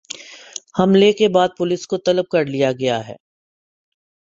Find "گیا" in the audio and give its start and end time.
2.73-3.07